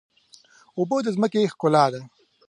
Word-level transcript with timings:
اوبه 0.77 0.97
د 1.05 1.07
ځمکې 1.15 1.51
ښکلا 1.51 1.85
ده. 1.93 2.01